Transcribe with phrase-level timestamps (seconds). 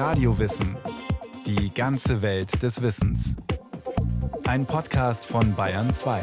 [0.00, 0.78] Radiowissen.
[1.44, 3.36] Die ganze Welt des Wissens.
[4.46, 6.22] Ein Podcast von Bayern 2.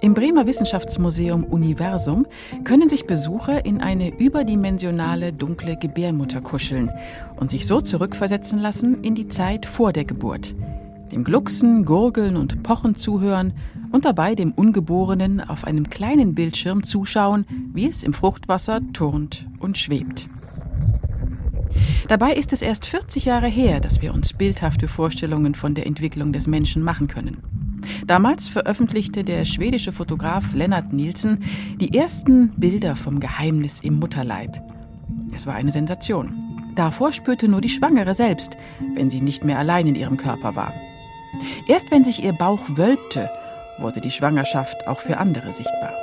[0.00, 2.28] Im Bremer Wissenschaftsmuseum Universum
[2.62, 6.88] können sich Besucher in eine überdimensionale dunkle Gebärmutter kuscheln
[7.34, 10.54] und sich so zurückversetzen lassen in die Zeit vor der Geburt.
[11.10, 13.54] Dem Glucksen, Gurgeln und Pochen zuhören
[13.96, 19.78] und dabei dem Ungeborenen auf einem kleinen Bildschirm zuschauen, wie es im Fruchtwasser turnt und
[19.78, 20.28] schwebt.
[22.06, 26.34] Dabei ist es erst 40 Jahre her, dass wir uns bildhafte Vorstellungen von der Entwicklung
[26.34, 27.38] des Menschen machen können.
[28.06, 31.44] Damals veröffentlichte der schwedische Fotograf Lennart Nielsen
[31.80, 34.50] die ersten Bilder vom Geheimnis im Mutterleib.
[35.34, 36.34] Es war eine Sensation.
[36.74, 38.58] Davor spürte nur die Schwangere selbst,
[38.94, 40.74] wenn sie nicht mehr allein in ihrem Körper war.
[41.66, 43.30] Erst wenn sich ihr Bauch wölbte
[43.78, 45.94] wurde die Schwangerschaft auch für andere sichtbar.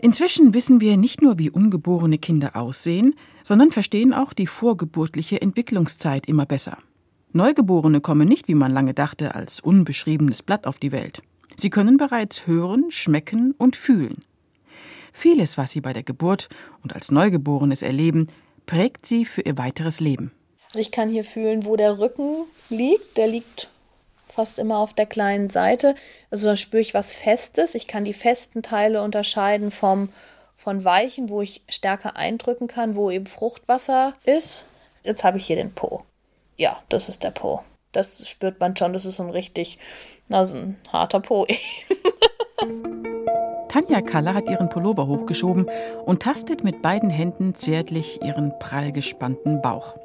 [0.00, 6.26] Inzwischen wissen wir nicht nur, wie ungeborene Kinder aussehen, sondern verstehen auch die vorgeburtliche Entwicklungszeit
[6.26, 6.76] immer besser.
[7.32, 11.22] Neugeborene kommen nicht, wie man lange dachte, als unbeschriebenes Blatt auf die Welt.
[11.56, 14.24] Sie können bereits hören, schmecken und fühlen.
[15.12, 16.48] Vieles, was sie bei der Geburt
[16.82, 18.28] und als Neugeborenes erleben,
[18.66, 20.32] prägt sie für ihr weiteres Leben.
[20.66, 23.16] Also ich kann hier fühlen, wo der Rücken liegt.
[23.16, 23.70] Der liegt
[24.34, 25.94] fast immer auf der kleinen Seite.
[26.30, 27.74] Also da spüre ich was Festes.
[27.74, 30.08] Ich kann die festen Teile unterscheiden vom,
[30.56, 34.64] von weichen, wo ich stärker eindrücken kann, wo eben Fruchtwasser ist.
[35.02, 36.02] Jetzt habe ich hier den Po.
[36.56, 37.62] Ja, das ist der Po.
[37.92, 39.78] Das spürt man schon, das ist so ein richtig,
[40.30, 41.46] also ein harter Po.
[43.68, 45.68] Tanja Kaller hat ihren Pullover hochgeschoben
[46.04, 49.96] und tastet mit beiden Händen zärtlich ihren prall gespannten Bauch.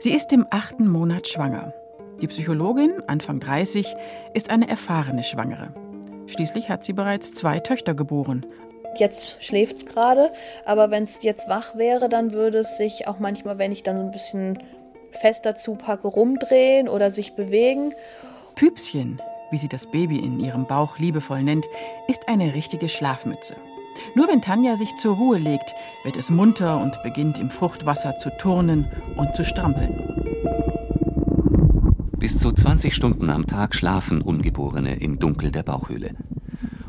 [0.00, 1.74] Sie ist im achten Monat schwanger.
[2.22, 3.96] Die Psychologin, Anfang 30,
[4.32, 5.74] ist eine erfahrene Schwangere.
[6.28, 8.46] Schließlich hat sie bereits zwei Töchter geboren.
[8.96, 10.30] Jetzt schläft es gerade,
[10.64, 13.96] aber wenn es jetzt wach wäre, dann würde es sich auch manchmal, wenn ich dann
[13.98, 14.56] so ein bisschen
[15.10, 17.92] fester zupacke, rumdrehen oder sich bewegen.
[18.54, 21.66] Püpschen, wie sie das Baby in ihrem Bauch liebevoll nennt,
[22.06, 23.56] ist eine richtige Schlafmütze.
[24.14, 25.74] Nur wenn Tanja sich zur Ruhe legt,
[26.04, 30.41] wird es munter und beginnt im Fruchtwasser zu turnen und zu strampeln.
[32.22, 36.14] Bis zu 20 Stunden am Tag schlafen Ungeborene im Dunkel der Bauchhöhle.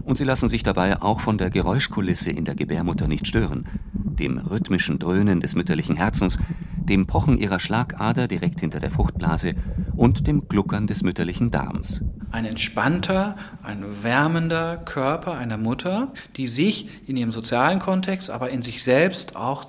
[0.04, 4.38] Und sie lassen sich dabei auch von der Geräuschkulisse in der Gebärmutter nicht stören, dem
[4.38, 6.38] rhythmischen Dröhnen des mütterlichen Herzens,
[6.78, 9.56] dem Pochen ihrer Schlagader direkt hinter der Fruchtblase
[9.96, 12.04] und dem Gluckern des mütterlichen Darms.
[12.32, 18.62] Ein entspannter, ein wärmender Körper einer Mutter, die sich in ihrem sozialen Kontext, aber in
[18.62, 19.66] sich selbst auch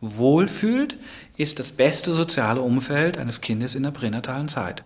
[0.00, 0.98] wohlfühlt,
[1.36, 4.82] ist das beste soziale Umfeld eines Kindes in der pränatalen Zeit.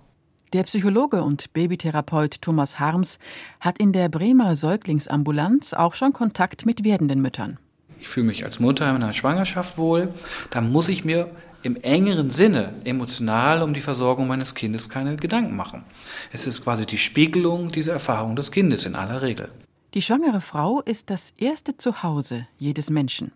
[0.55, 3.19] Der Psychologe und Babytherapeut Thomas Harms
[3.61, 7.59] hat in der Bremer Säuglingsambulanz auch schon Kontakt mit werdenden Müttern.
[8.01, 10.09] Ich fühle mich als Mutter in einer Schwangerschaft wohl.
[10.51, 11.31] Da muss ich mir
[11.63, 15.85] im engeren Sinne emotional um die Versorgung meines Kindes keine Gedanken machen.
[16.33, 19.51] Es ist quasi die Spiegelung dieser Erfahrung des Kindes in aller Regel.
[19.93, 23.33] Die schwangere Frau ist das erste Zuhause jedes Menschen.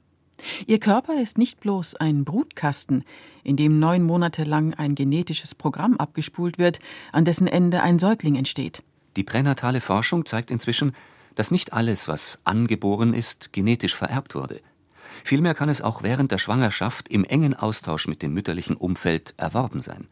[0.67, 3.05] Ihr Körper ist nicht bloß ein Brutkasten,
[3.45, 6.79] in dem neun Monate lang ein genetisches Programm abgespult wird,
[7.13, 8.83] an dessen Ende ein Säugling entsteht.
[9.17, 10.95] Die pränatale Forschung zeigt inzwischen,
[11.35, 14.61] dass nicht alles, was angeboren ist, genetisch vererbt wurde.
[15.25, 19.83] Vielmehr kann es auch während der Schwangerschaft im engen Austausch mit dem mütterlichen Umfeld erworben
[19.83, 20.09] sein.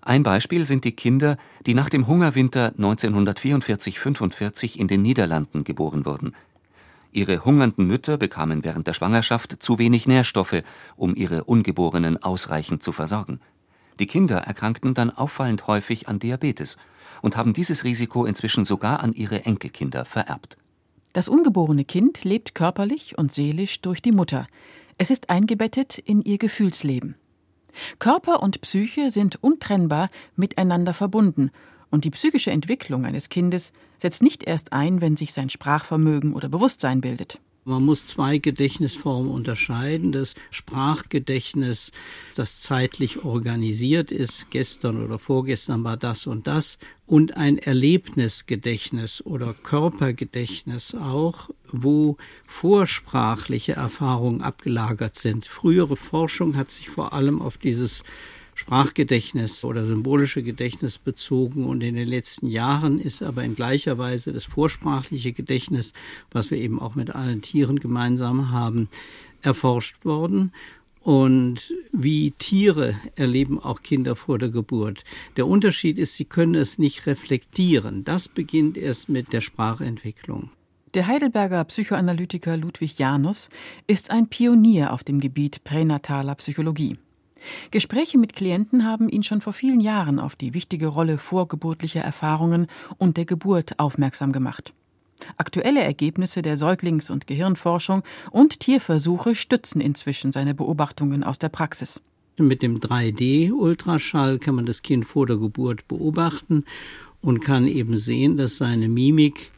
[0.00, 6.34] Ein Beispiel sind die Kinder, die nach dem Hungerwinter 1944-45 in den Niederlanden geboren wurden.
[7.14, 10.62] Ihre hungernden Mütter bekamen während der Schwangerschaft zu wenig Nährstoffe,
[10.96, 13.40] um ihre Ungeborenen ausreichend zu versorgen.
[14.00, 16.76] Die Kinder erkrankten dann auffallend häufig an Diabetes
[17.22, 20.56] und haben dieses Risiko inzwischen sogar an ihre Enkelkinder vererbt.
[21.12, 24.48] Das ungeborene Kind lebt körperlich und seelisch durch die Mutter.
[24.98, 27.14] Es ist eingebettet in ihr Gefühlsleben.
[28.00, 31.52] Körper und Psyche sind untrennbar miteinander verbunden
[31.90, 36.48] und die psychische Entwicklung eines Kindes setzt nicht erst ein, wenn sich sein Sprachvermögen oder
[36.48, 37.40] Bewusstsein bildet.
[37.66, 40.12] Man muss zwei Gedächtnisformen unterscheiden.
[40.12, 41.92] Das Sprachgedächtnis,
[42.36, 49.54] das zeitlich organisiert ist, gestern oder vorgestern war das und das, und ein Erlebnisgedächtnis oder
[49.54, 55.46] Körpergedächtnis auch, wo vorsprachliche Erfahrungen abgelagert sind.
[55.46, 58.04] Frühere Forschung hat sich vor allem auf dieses
[58.54, 64.32] Sprachgedächtnis oder symbolische Gedächtnis bezogen und in den letzten Jahren ist aber in gleicher Weise
[64.32, 65.92] das vorsprachliche Gedächtnis,
[66.30, 68.88] was wir eben auch mit allen Tieren gemeinsam haben,
[69.42, 70.52] erforscht worden.
[71.02, 75.04] Und wie Tiere erleben auch Kinder vor der Geburt.
[75.36, 78.04] Der Unterschied ist, sie können es nicht reflektieren.
[78.04, 80.50] Das beginnt erst mit der Sprachentwicklung.
[80.94, 83.50] Der Heidelberger Psychoanalytiker Ludwig Janus
[83.86, 86.96] ist ein Pionier auf dem Gebiet pränataler Psychologie.
[87.70, 92.66] Gespräche mit Klienten haben ihn schon vor vielen Jahren auf die wichtige Rolle vorgeburtlicher Erfahrungen
[92.98, 94.72] und der Geburt aufmerksam gemacht.
[95.36, 102.00] Aktuelle Ergebnisse der Säuglings- und Gehirnforschung und Tierversuche stützen inzwischen seine Beobachtungen aus der Praxis.
[102.36, 106.64] Mit dem 3D-Ultraschall kann man das Kind vor der Geburt beobachten
[107.20, 109.52] und kann eben sehen, dass seine Mimik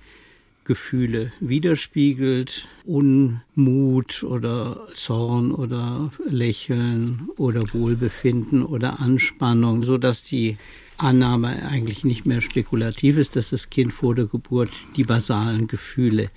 [0.66, 10.56] Gefühle widerspiegelt, Unmut oder Zorn oder Lächeln oder Wohlbefinden oder Anspannung, so dass die
[10.98, 16.30] Annahme eigentlich nicht mehr spekulativ ist, dass das Kind vor der Geburt die basalen Gefühle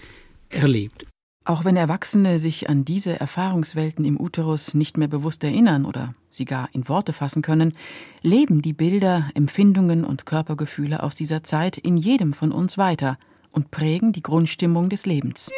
[0.50, 1.06] erlebt.
[1.46, 6.46] Auch wenn Erwachsene sich an diese Erfahrungswelten im Uterus nicht mehr bewusst erinnern oder sie
[6.46, 7.74] gar in Worte fassen können,
[8.22, 13.18] leben die Bilder, Empfindungen und Körpergefühle aus dieser Zeit in jedem von uns weiter
[13.51, 15.51] und prägen die Grundstimmung des Lebens.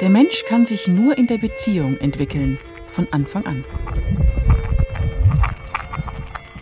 [0.00, 2.58] Der Mensch kann sich nur in der Beziehung entwickeln,
[2.88, 3.64] von Anfang an.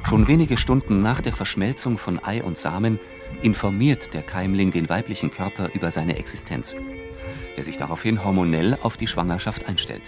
[0.07, 3.01] Schon wenige Stunden nach der Verschmelzung von Ei und Samen
[3.41, 6.77] informiert der Keimling den weiblichen Körper über seine Existenz,
[7.57, 10.03] der sich daraufhin hormonell auf die Schwangerschaft einstellt.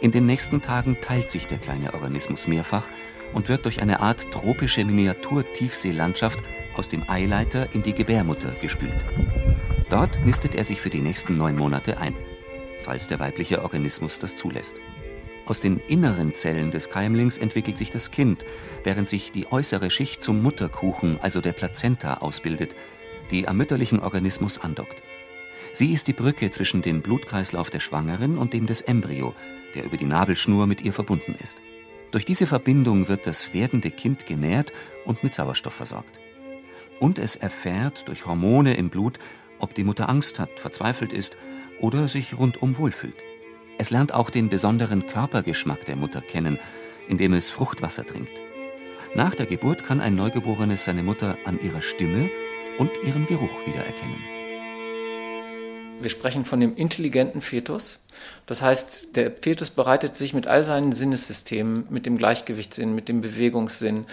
[0.00, 2.86] In den nächsten Tagen teilt sich der kleine Organismus mehrfach
[3.34, 6.38] und wird durch eine Art tropische Miniatur-Tiefseelandschaft
[6.76, 9.04] aus dem Eileiter in die Gebärmutter gespült.
[9.90, 12.14] Dort nistet er sich für die nächsten neun Monate ein,
[12.82, 14.76] falls der weibliche Organismus das zulässt.
[15.46, 18.46] Aus den inneren Zellen des Keimlings entwickelt sich das Kind,
[18.82, 22.74] während sich die äußere Schicht zum Mutterkuchen, also der Plazenta, ausbildet,
[23.30, 25.02] die am mütterlichen Organismus andockt.
[25.72, 29.34] Sie ist die Brücke zwischen dem Blutkreislauf der Schwangeren und dem des Embryo,
[29.74, 31.58] der über die Nabelschnur mit ihr verbunden ist.
[32.14, 34.72] Durch diese Verbindung wird das werdende Kind genährt
[35.04, 36.20] und mit Sauerstoff versorgt.
[37.00, 39.18] Und es erfährt durch Hormone im Blut,
[39.58, 41.36] ob die Mutter Angst hat, verzweifelt ist
[41.80, 43.16] oder sich rundum wohlfühlt.
[43.78, 46.60] Es lernt auch den besonderen Körpergeschmack der Mutter kennen,
[47.08, 48.30] indem es Fruchtwasser trinkt.
[49.16, 52.30] Nach der Geburt kann ein Neugeborenes seine Mutter an ihrer Stimme
[52.78, 54.33] und ihrem Geruch wiedererkennen.
[56.04, 58.04] Wir sprechen von dem intelligenten Fetus.
[58.44, 63.22] Das heißt, der Fetus bereitet sich mit all seinen Sinnessystemen, mit dem Gleichgewichtssinn, mit dem
[63.22, 64.04] Bewegungssinn,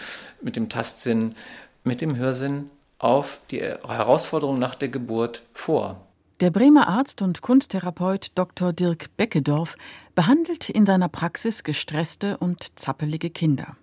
[0.41, 1.35] mit dem Tastsinn,
[1.83, 6.07] mit dem Hörsinn auf die Herausforderung nach der Geburt vor.
[6.39, 8.71] Der Bremer Arzt und Kunsttherapeut Dr.
[8.71, 9.75] Dirk Beckedorf
[10.15, 13.75] behandelt in seiner Praxis gestresste und zappelige Kinder.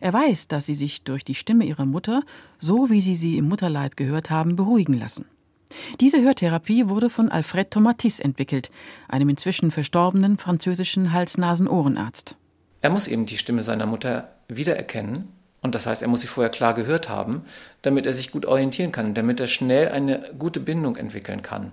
[0.00, 2.22] Er weiß, dass sie sich durch die Stimme ihrer Mutter,
[2.60, 5.26] so wie sie sie im Mutterleib gehört haben, beruhigen lassen.
[6.00, 8.70] Diese Hörtherapie wurde von Alfred Tomatis entwickelt,
[9.08, 12.36] einem inzwischen verstorbenen französischen Hals-Nasen-Ohrenarzt.
[12.80, 15.28] Er muss eben die Stimme seiner Mutter wiedererkennen.
[15.60, 17.42] Und das heißt, er muss sie vorher klar gehört haben,
[17.82, 21.72] damit er sich gut orientieren kann, damit er schnell eine gute Bindung entwickeln kann.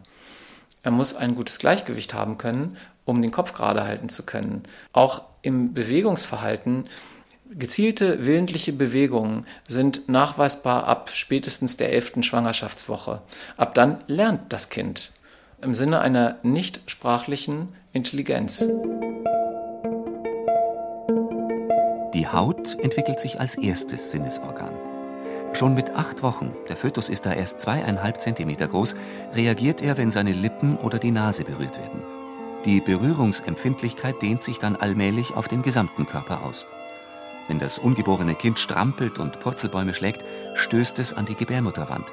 [0.81, 4.63] Er muss ein gutes Gleichgewicht haben können, um den Kopf gerade halten zu können.
[4.92, 6.88] Auch im Bewegungsverhalten
[7.51, 13.21] Gezielte willentliche Bewegungen sind nachweisbar ab spätestens der elften Schwangerschaftswoche.
[13.56, 15.12] Ab dann lernt das Kind
[15.62, 18.68] im Sinne einer nicht sprachlichen Intelligenz.
[22.13, 24.74] Die Haut entwickelt sich als erstes Sinnesorgan.
[25.53, 28.95] Schon mit acht Wochen, der Fötus ist da erst zweieinhalb Zentimeter groß,
[29.33, 32.02] reagiert er, wenn seine Lippen oder die Nase berührt werden.
[32.66, 36.66] Die Berührungsempfindlichkeit dehnt sich dann allmählich auf den gesamten Körper aus.
[37.47, 40.23] Wenn das ungeborene Kind strampelt und Purzelbäume schlägt,
[40.56, 42.06] stößt es an die Gebärmutterwand.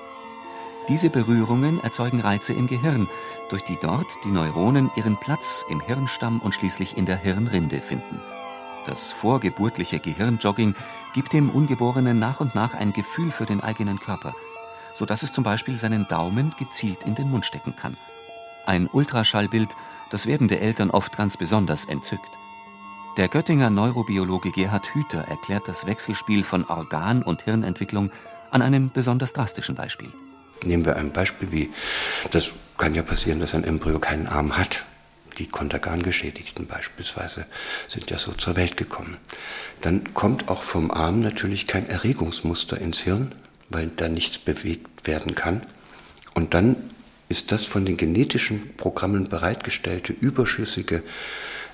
[0.88, 3.08] Diese Berührungen erzeugen Reize im Gehirn,
[3.50, 8.20] durch die dort die Neuronen ihren Platz im Hirnstamm und schließlich in der Hirnrinde finden.
[8.86, 10.74] Das vorgeburtliche Gehirnjogging
[11.14, 14.34] gibt dem Ungeborenen nach und nach ein Gefühl für den eigenen Körper,
[14.94, 17.96] sodass es zum Beispiel seinen Daumen gezielt in den Mund stecken kann.
[18.66, 19.76] Ein Ultraschallbild,
[20.10, 22.41] das werdende Eltern oft ganz besonders entzückt.
[23.19, 28.11] Der Göttinger Neurobiologe Gerhard Hüther erklärt das Wechselspiel von Organ- und Hirnentwicklung
[28.50, 30.09] an einem besonders drastischen Beispiel.
[30.64, 31.71] Nehmen wir ein Beispiel wie,
[32.31, 34.87] das kann ja passieren, dass ein Embryo keinen Arm hat.
[35.37, 37.45] Die Kontergan-Geschädigten beispielsweise
[37.87, 39.19] sind ja so zur Welt gekommen.
[39.83, 43.35] Dann kommt auch vom Arm natürlich kein Erregungsmuster ins Hirn,
[43.69, 45.61] weil da nichts bewegt werden kann.
[46.33, 46.76] Und dann
[47.28, 51.02] ist das von den genetischen Programmen bereitgestellte überschüssige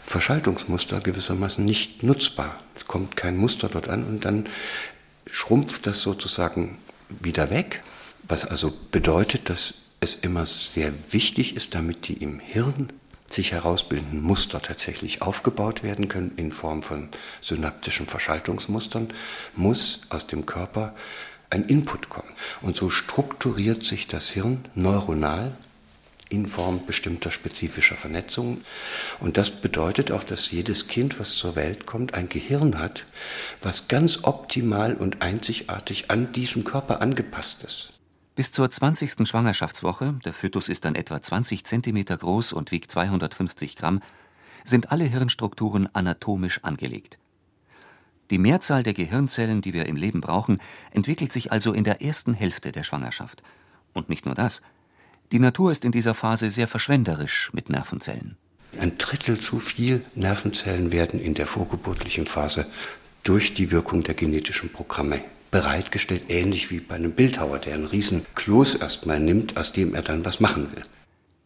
[0.09, 2.57] Verschaltungsmuster gewissermaßen nicht nutzbar.
[2.75, 4.49] Es kommt kein Muster dort an und dann
[5.31, 6.79] schrumpft das sozusagen
[7.11, 7.83] wieder weg,
[8.23, 12.91] was also bedeutet, dass es immer sehr wichtig ist, damit die im Hirn
[13.29, 17.11] sich herausbildenden Muster tatsächlich aufgebaut werden können in Form von
[17.43, 19.09] synaptischen Verschaltungsmustern,
[19.57, 20.95] muss aus dem Körper
[21.51, 22.33] ein Input kommt.
[22.63, 25.53] Und so strukturiert sich das Hirn neuronal
[26.31, 28.63] in Form bestimmter spezifischer Vernetzungen.
[29.21, 33.07] Und das bedeutet auch, dass jedes Kind, was zur Welt kommt, ein Gehirn hat,
[33.61, 37.93] was ganz optimal und einzigartig an diesen Körper angepasst ist.
[38.35, 39.27] Bis zur 20.
[39.29, 44.01] Schwangerschaftswoche, der Fötus ist dann etwa 20 cm groß und wiegt 250 Gramm,
[44.65, 47.19] sind alle Hirnstrukturen anatomisch angelegt.
[48.31, 52.35] Die Mehrzahl der Gehirnzellen, die wir im Leben brauchen, entwickelt sich also in der ersten
[52.35, 53.43] Hälfte der Schwangerschaft.
[53.95, 54.63] Und nicht nur das.
[55.31, 58.37] Die Natur ist in dieser Phase sehr verschwenderisch mit Nervenzellen.
[58.81, 62.67] Ein Drittel zu viel Nervenzellen werden in der vorgeburtlichen Phase
[63.25, 65.21] durch die Wirkung der genetischen Programme
[65.51, 70.03] bereitgestellt, ähnlich wie bei einem Bildhauer, der einen riesen Kloß erstmal nimmt, aus dem er
[70.03, 70.83] dann was machen will.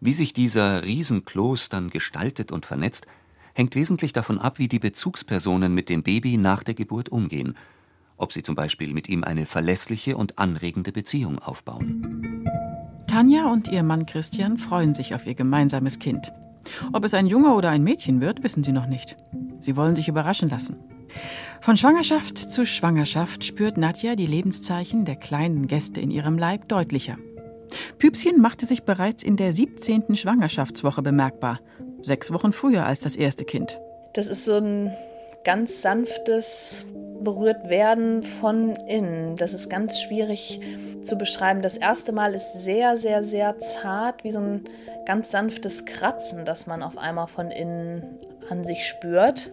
[0.01, 3.07] Wie sich dieser Riesenkloß dann gestaltet und vernetzt,
[3.55, 7.57] hängt wesentlich davon ab, wie die Bezugspersonen mit dem Baby nach der Geburt umgehen,
[8.17, 12.43] ob sie zum Beispiel mit ihm eine verlässliche und anregende Beziehung aufbauen.
[13.13, 16.33] Tanja und ihr Mann Christian freuen sich auf ihr gemeinsames Kind.
[16.95, 19.19] Ob es ein Junge oder ein Mädchen wird, wissen sie noch nicht.
[19.61, 20.79] Sie wollen sich überraschen lassen.
[21.61, 27.19] Von Schwangerschaft zu Schwangerschaft spürt Nadja die Lebenszeichen der kleinen Gäste in ihrem Leib deutlicher.
[27.99, 30.17] Püpschen machte sich bereits in der 17.
[30.17, 31.61] Schwangerschaftswoche bemerkbar
[32.01, 33.79] sechs Wochen früher als das erste Kind.
[34.15, 34.91] Das ist so ein
[35.45, 36.87] ganz sanftes
[37.23, 39.37] berührt werden von innen.
[39.37, 40.61] Das ist ganz schwierig
[41.03, 41.63] zu beschreiben.
[41.63, 44.61] Das erste Mal ist sehr, sehr, sehr zart, wie so ein
[45.07, 48.03] ganz sanftes Kratzen, das man auf einmal von innen
[48.51, 49.53] an sich spürt.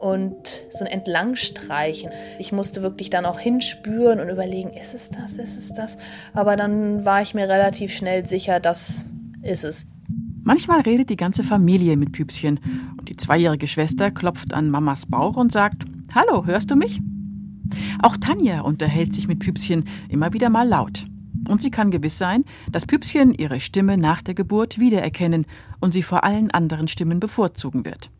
[0.00, 2.10] Und so ein Entlangstreichen.
[2.38, 5.96] Ich musste wirklich dann auch hinspüren und überlegen, ist es das, ist es das?
[6.34, 9.06] Aber dann war ich mir relativ schnell sicher, das
[9.42, 9.86] ist es.
[10.42, 12.60] Manchmal redet die ganze Familie mit Püpschen
[12.98, 17.00] und die zweijährige Schwester klopft an Mamas Bauch und sagt: Hallo, hörst du mich?
[18.00, 21.06] Auch Tanja unterhält sich mit Püpschen immer wieder mal laut.
[21.48, 25.44] Und sie kann gewiss sein, dass Püpschen ihre Stimme nach der Geburt wiedererkennen
[25.80, 28.10] und sie vor allen anderen Stimmen bevorzugen wird.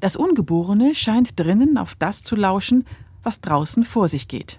[0.00, 2.84] Das Ungeborene scheint drinnen auf das zu lauschen,
[3.22, 4.58] was draußen vor sich geht.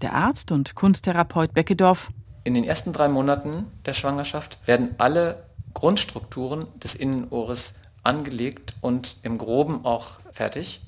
[0.00, 2.10] Der Arzt und Kunsttherapeut Beckedorf.
[2.44, 5.44] In den ersten drei Monaten der Schwangerschaft werden alle
[5.74, 10.80] Grundstrukturen des Innenohres angelegt und im groben auch fertig.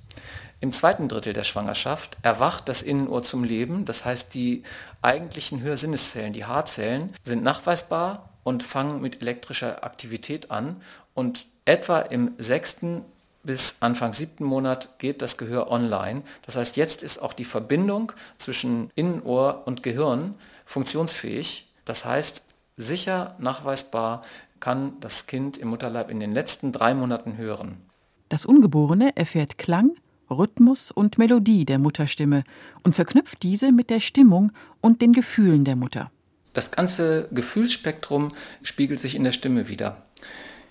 [0.65, 4.63] Im zweiten Drittel der Schwangerschaft erwacht das Innenohr zum Leben, das heißt die
[5.03, 10.81] eigentlichen Hörsinneszellen, die Haarzellen, sind nachweisbar und fangen mit elektrischer Aktivität an
[11.13, 13.05] und etwa im sechsten
[13.43, 16.23] bis Anfang siebten Monat geht das Gehör online.
[16.47, 21.71] Das heißt, jetzt ist auch die Verbindung zwischen Innenohr und Gehirn funktionsfähig.
[21.85, 22.43] Das heißt,
[22.79, 24.23] sicher nachweisbar
[24.61, 27.83] kann das Kind im Mutterleib in den letzten drei Monaten hören.
[28.31, 29.91] Das Ungeborene erfährt Klang,
[30.31, 32.45] Rhythmus und Melodie der Mutterstimme
[32.83, 36.11] und verknüpft diese mit der Stimmung und den Gefühlen der Mutter.
[36.53, 40.05] Das ganze Gefühlsspektrum spiegelt sich in der Stimme wieder.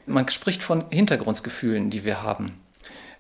[0.05, 2.53] Man spricht von Hintergrundgefühlen, die wir haben.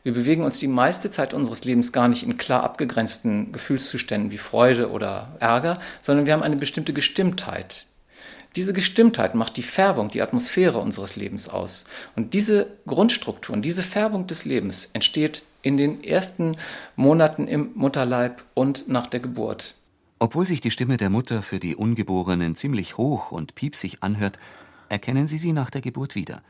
[0.03, 4.37] Wir bewegen uns die meiste Zeit unseres Lebens gar nicht in klar abgegrenzten Gefühlszuständen wie
[4.37, 7.87] Freude oder Ärger, sondern wir haben eine bestimmte Gestimmtheit,
[8.55, 11.85] diese Gestimmtheit macht die Färbung, die Atmosphäre unseres Lebens aus.
[12.15, 16.55] Und diese Grundstrukturen, diese Färbung des Lebens entsteht in den ersten
[16.95, 19.75] Monaten im Mutterleib und nach der Geburt.
[20.19, 24.37] Obwohl sich die Stimme der Mutter für die Ungeborenen ziemlich hoch und piepsig anhört,
[24.89, 26.43] erkennen sie sie nach der Geburt wieder.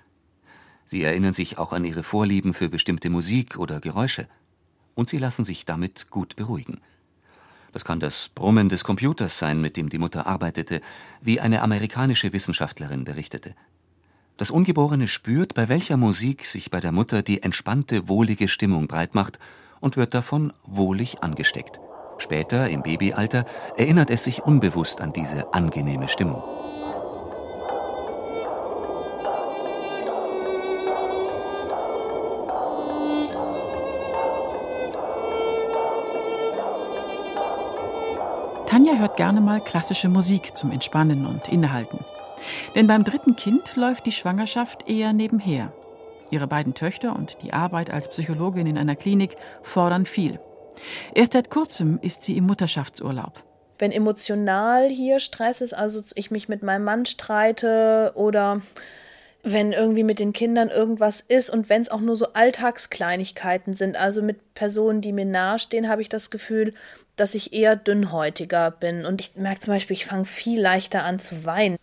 [0.86, 4.28] Sie erinnern sich auch an ihre Vorlieben für bestimmte Musik oder Geräusche.
[4.96, 6.82] Und sie lassen sich damit gut beruhigen.
[7.72, 10.82] Das kann das Brummen des Computers sein, mit dem die Mutter arbeitete,
[11.22, 13.56] wie eine amerikanische Wissenschaftlerin berichtete.
[14.38, 19.38] Das Ungeborene spürt, bei welcher Musik sich bei der Mutter die entspannte, wohlige Stimmung breitmacht
[19.80, 21.80] und wird davon wohlig angesteckt.
[22.18, 23.46] Später, im Babyalter,
[23.78, 26.42] erinnert es sich unbewusst an diese angenehme Stimmung.
[38.66, 42.00] Tanja hört gerne mal klassische Musik zum Entspannen und Innehalten.
[42.76, 45.74] Denn beim dritten Kind läuft die Schwangerschaft eher nebenher.
[46.30, 50.40] Ihre beiden Töchter und die Arbeit als Psychologin in einer Klinik fordern viel.
[51.14, 53.44] Erst seit kurzem ist sie im Mutterschaftsurlaub.
[53.78, 58.62] Wenn emotional hier Stress ist, also ich mich mit meinem Mann streite oder
[59.44, 63.98] wenn irgendwie mit den Kindern irgendwas ist und wenn es auch nur so Alltagskleinigkeiten sind,
[63.98, 66.74] also mit Personen, die mir nahestehen, habe ich das Gefühl,
[67.18, 69.06] dass ich eher dünnhäutiger bin.
[69.06, 71.78] Und ich merke zum Beispiel, ich fange viel leichter an zu weinen.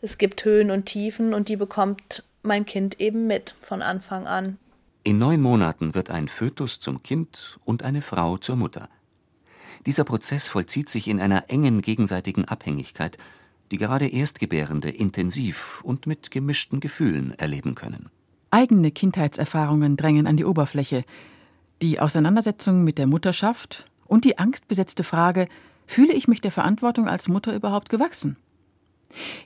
[0.00, 4.58] Es gibt Höhen und Tiefen und die bekommt mein Kind eben mit von Anfang an.
[5.02, 8.88] In neun Monaten wird ein Fötus zum Kind und eine Frau zur Mutter.
[9.86, 13.18] Dieser Prozess vollzieht sich in einer engen gegenseitigen Abhängigkeit,
[13.70, 18.08] die gerade Erstgebärende intensiv und mit gemischten Gefühlen erleben können.
[18.50, 21.04] Eigene Kindheitserfahrungen drängen an die Oberfläche.
[21.82, 25.46] Die Auseinandersetzung mit der Mutterschaft und die angstbesetzte Frage,
[25.86, 28.36] fühle ich mich der Verantwortung als Mutter überhaupt gewachsen?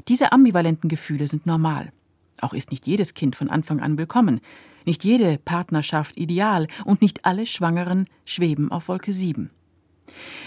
[0.09, 1.93] Diese ambivalenten Gefühle sind normal.
[2.41, 4.41] Auch ist nicht jedes Kind von Anfang an willkommen,
[4.85, 9.51] nicht jede Partnerschaft ideal und nicht alle Schwangeren schweben auf Wolke 7.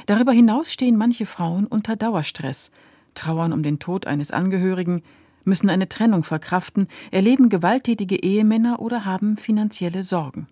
[0.05, 2.71] Darüber hinaus stehen manche Frauen unter Dauerstress,
[3.13, 5.03] trauern um den Tod eines Angehörigen,
[5.45, 10.47] müssen eine Trennung verkraften, erleben gewalttätige Ehemänner oder haben finanzielle Sorgen.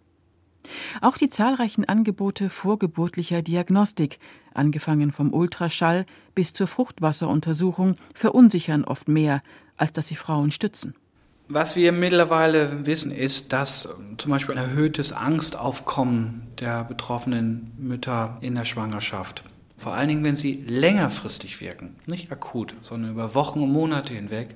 [1.01, 4.19] Auch die zahlreichen Angebote vorgeburtlicher Diagnostik,
[4.53, 6.05] angefangen vom Ultraschall
[6.35, 9.41] bis zur Fruchtwasseruntersuchung, verunsichern oft mehr,
[9.77, 10.95] als dass sie Frauen stützen.
[11.49, 18.55] Was wir mittlerweile wissen, ist, dass zum Beispiel ein erhöhtes Angstaufkommen der betroffenen Mütter in
[18.55, 19.43] der Schwangerschaft,
[19.75, 24.55] vor allen Dingen wenn sie längerfristig wirken, nicht akut, sondern über Wochen und Monate hinweg,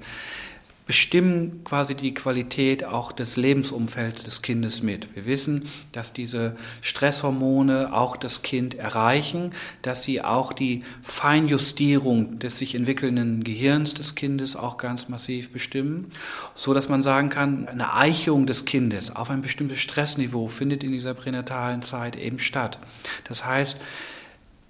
[0.87, 5.15] bestimmen quasi die Qualität auch des Lebensumfelds des Kindes mit.
[5.15, 9.51] Wir wissen, dass diese Stresshormone auch das Kind erreichen,
[9.81, 16.11] dass sie auch die Feinjustierung des sich entwickelnden Gehirns des Kindes auch ganz massiv bestimmen,
[16.55, 20.91] so dass man sagen kann, eine Eichung des Kindes auf ein bestimmtes Stressniveau findet in
[20.93, 22.79] dieser pränatalen Zeit eben statt.
[23.25, 23.81] Das heißt,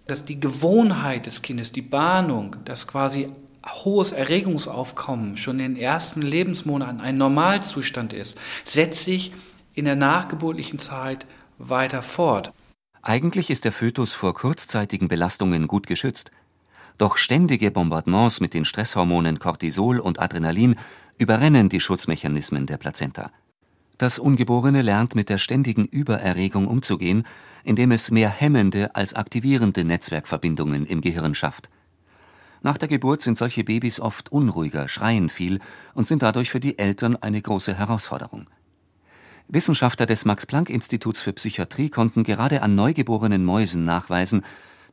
[0.08, 3.30] dass die Gewohnheit des Kindes, die Bahnung, dass quasi
[3.68, 9.34] hohes Erregungsaufkommen schon in den ersten Lebensmonaten ein Normalzustand ist, setzt sich
[9.74, 11.26] in der nachgeburtlichen Zeit
[11.58, 12.54] weiter fort.
[13.02, 16.32] Eigentlich ist der Fötus vor kurzzeitigen Belastungen gut geschützt.
[16.98, 20.76] Doch ständige Bombardements mit den Stresshormonen Cortisol und Adrenalin
[21.18, 23.32] überrennen die Schutzmechanismen der Plazenta.
[23.98, 27.26] Das Ungeborene lernt mit der ständigen Übererregung umzugehen,
[27.64, 31.70] indem es mehr hemmende als aktivierende Netzwerkverbindungen im Gehirn schafft.
[32.68, 35.62] Nach der Geburt sind solche Babys oft unruhiger, schreien viel
[35.94, 38.50] und sind dadurch für die Eltern eine große Herausforderung.
[39.48, 44.44] Wissenschaftler des Max-Planck-Instituts für Psychiatrie konnten gerade an neugeborenen Mäusen nachweisen,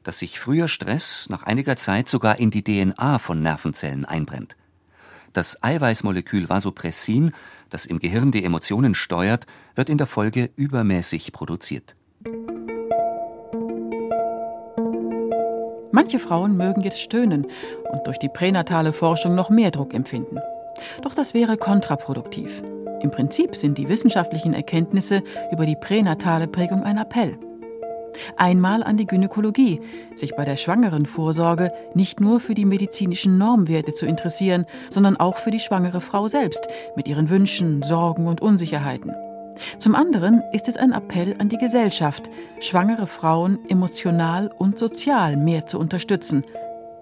[0.05, 4.57] dass sich früher Stress nach einiger Zeit sogar in die DNA von Nervenzellen einbrennt.
[5.33, 7.33] Das Eiweißmolekül Vasopressin,
[7.71, 11.97] das im Gehirn die Emotionen steuert, wird in der Folge übermäßig produziert.
[15.95, 17.47] Manche Frauen mögen jetzt stöhnen
[17.93, 20.41] und durch die pränatale Forschung noch mehr Druck empfinden.
[21.03, 22.65] Doch das wäre kontraproduktiv.
[23.01, 27.39] Im Prinzip sind die wissenschaftlichen Erkenntnisse über die pränatale Prägung ein Appell.
[28.37, 29.81] Einmal an die Gynäkologie,
[30.17, 35.37] sich bei der schwangeren Vorsorge nicht nur für die medizinischen Normwerte zu interessieren, sondern auch
[35.37, 39.13] für die schwangere Frau selbst mit ihren Wünschen, Sorgen und Unsicherheiten.
[39.79, 45.67] Zum anderen ist es ein Appell an die Gesellschaft, schwangere Frauen emotional und sozial mehr
[45.67, 46.45] zu unterstützen,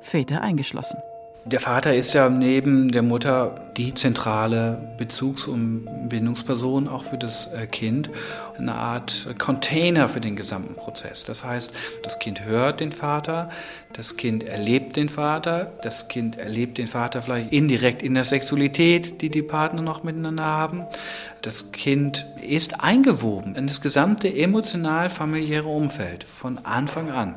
[0.00, 0.98] Väter eingeschlossen.
[1.44, 7.52] Der Vater ist ja neben der Mutter die zentrale Bezugs- und Bindungsperson auch für das
[7.52, 8.10] äh, Kind,
[8.58, 11.24] eine Art Container für den gesamten Prozess.
[11.24, 11.72] Das heißt,
[12.04, 13.50] das Kind hört den Vater,
[13.92, 19.20] das Kind erlebt den Vater, das Kind erlebt den Vater vielleicht indirekt in der Sexualität,
[19.20, 20.84] die die Partner noch miteinander haben.
[21.42, 27.34] Das Kind ist eingewoben in das gesamte emotional-familiäre Umfeld von Anfang an.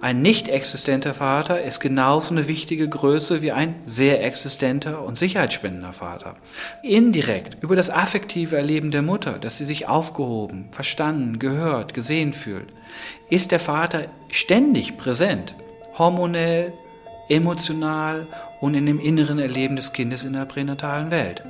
[0.00, 5.92] Ein nicht existenter Vater ist genauso eine wichtige Größe wie ein sehr existenter und sicherheitsspendender
[5.92, 6.34] Vater.
[6.82, 12.68] Indirekt über das affektive Erleben der Mutter, dass sie sich aufgehoben, verstanden, gehört, gesehen fühlt,
[13.30, 15.56] ist der Vater ständig präsent,
[15.96, 16.72] hormonell,
[17.28, 18.26] emotional
[18.60, 21.42] und in dem inneren Erleben des Kindes in der pränatalen Welt.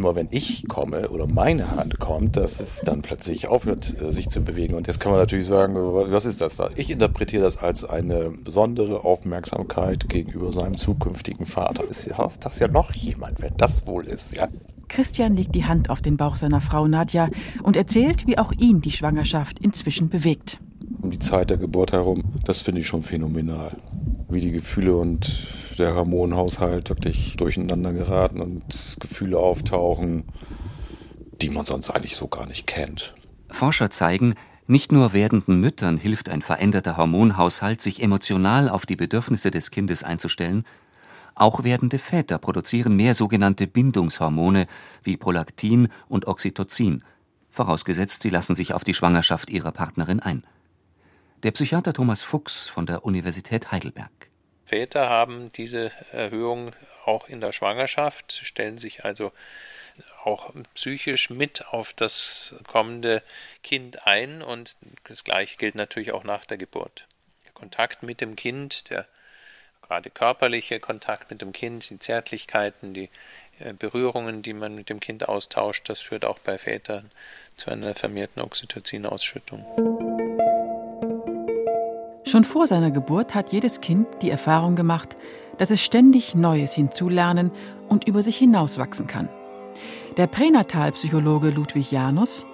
[0.00, 4.30] Immer wenn ich komme oder meine Hand kommt, dass es dann plötzlich aufhört, äh, sich
[4.30, 4.74] zu bewegen.
[4.74, 6.70] Und jetzt kann man natürlich sagen, was ist das da?
[6.76, 11.84] Ich interpretiere das als eine besondere Aufmerksamkeit gegenüber seinem zukünftigen Vater.
[11.84, 12.10] Ist
[12.40, 14.48] das ja noch jemand, wer das wohl ist, ja?
[14.88, 17.28] Christian legt die Hand auf den Bauch seiner Frau Nadja
[17.62, 20.60] und erzählt, wie auch ihn die Schwangerschaft inzwischen bewegt.
[21.02, 23.76] Um die Zeit der Geburt herum, das finde ich schon phänomenal.
[24.28, 25.46] Wie die Gefühle und
[25.80, 30.24] der Hormonhaushalt wirklich durcheinander geraten und Gefühle auftauchen,
[31.40, 33.14] die man sonst eigentlich so gar nicht kennt.
[33.50, 34.34] Forscher zeigen,
[34.66, 40.04] nicht nur werdenden Müttern hilft ein veränderter Hormonhaushalt, sich emotional auf die Bedürfnisse des Kindes
[40.04, 40.64] einzustellen,
[41.34, 44.66] auch werdende Väter produzieren mehr sogenannte Bindungshormone
[45.02, 47.02] wie Prolaktin und Oxytocin,
[47.48, 50.44] vorausgesetzt, sie lassen sich auf die Schwangerschaft ihrer Partnerin ein.
[51.42, 54.29] Der Psychiater Thomas Fuchs von der Universität Heidelberg.
[54.70, 56.70] Väter haben diese Erhöhung
[57.04, 59.32] auch in der Schwangerschaft, stellen sich also
[60.22, 63.24] auch psychisch mit auf das kommende
[63.64, 64.76] Kind ein und
[65.08, 67.08] das Gleiche gilt natürlich auch nach der Geburt.
[67.46, 69.06] Der Kontakt mit dem Kind, der
[69.82, 73.10] gerade körperliche Kontakt mit dem Kind, die Zärtlichkeiten, die
[73.58, 77.10] äh, Berührungen, die man mit dem Kind austauscht, das führt auch bei Vätern
[77.56, 80.29] zu einer vermehrten Oxytocin-Ausschüttung.
[82.30, 85.16] Schon vor seiner Geburt hat jedes Kind die Erfahrung gemacht,
[85.58, 87.50] dass es ständig Neues hinzulernen
[87.88, 89.28] und über sich hinauswachsen kann.
[90.16, 92.46] Der Pränatalpsychologe Ludwig Janus.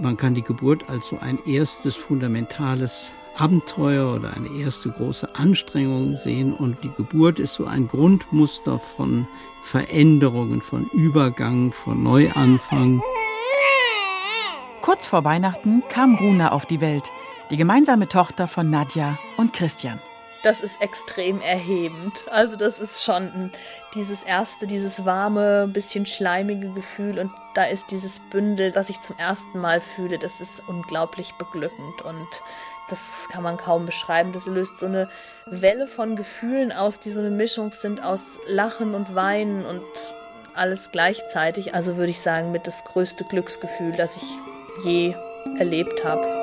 [0.00, 6.16] Man kann die Geburt als so ein erstes fundamentales Abenteuer oder eine erste große Anstrengung
[6.16, 9.28] sehen und die Geburt ist so ein Grundmuster von
[9.62, 13.00] Veränderungen, von Übergang, von Neuanfang.
[14.82, 17.04] Kurz vor Weihnachten kam Runa auf die Welt,
[17.50, 20.00] die gemeinsame Tochter von Nadja und Christian.
[20.42, 22.24] Das ist extrem erhebend.
[22.30, 23.50] Also das ist schon
[23.94, 29.18] dieses erste, dieses warme, bisschen schleimige Gefühl und da ist dieses Bündel, das ich zum
[29.18, 32.42] ersten Mal fühle, das ist unglaublich beglückend und
[32.88, 34.32] das kann man kaum beschreiben.
[34.32, 35.08] Das löst so eine
[35.46, 39.82] Welle von Gefühlen aus, die so eine Mischung sind aus Lachen und Weinen und
[40.54, 41.74] alles gleichzeitig.
[41.74, 44.38] Also würde ich sagen, mit das größte Glücksgefühl, das ich
[44.84, 45.14] je
[45.58, 46.39] erlebt habe.